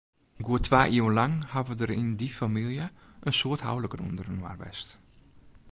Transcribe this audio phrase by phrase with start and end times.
[0.45, 2.95] Goed twa iuwen lang hawwe der yn dy famyljes
[3.27, 4.89] in soad houliken ûnderinoar west.